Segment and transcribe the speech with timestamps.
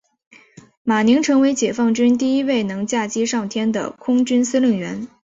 [0.81, 5.07] 马宁成为解放军第一位能驾机上天的空军司令员。